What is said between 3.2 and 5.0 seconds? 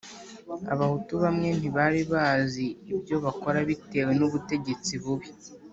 bakora bitewe n’ubutegetsi